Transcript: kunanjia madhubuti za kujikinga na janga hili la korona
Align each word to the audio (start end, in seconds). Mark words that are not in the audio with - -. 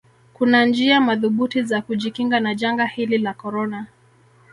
kunanjia 0.33 1.01
madhubuti 1.01 1.63
za 1.63 1.81
kujikinga 1.81 2.39
na 2.39 2.55
janga 2.55 2.85
hili 2.85 3.17
la 3.17 3.33
korona 3.33 3.85